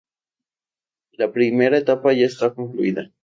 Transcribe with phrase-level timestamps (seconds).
[1.11, 3.11] La primera etapa ya está concluida.